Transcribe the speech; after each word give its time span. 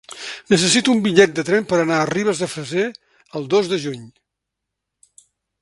Necessito 0.53 0.93
un 0.93 1.03
bitllet 1.07 1.35
de 1.39 1.45
tren 1.49 1.67
per 1.73 1.79
anar 1.83 1.99
a 2.05 2.09
Ribes 2.11 2.43
de 2.45 2.49
Freser 2.55 2.89
el 3.41 3.49
dos 3.55 3.73
de 3.75 3.83
juny. 3.87 4.11